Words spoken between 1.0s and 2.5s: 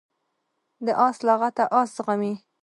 آس لغته آس زغمي.